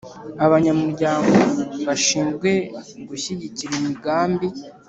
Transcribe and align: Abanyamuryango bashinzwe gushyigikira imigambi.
Abanyamuryango 0.45 1.37
bashinzwe 1.87 2.49
gushyigikira 3.07 3.73
imigambi. 3.79 4.47